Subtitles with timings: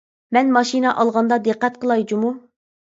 [0.37, 2.37] مەن ماشىنا ئالغاندا دىققەت قىلاي جۇمۇ.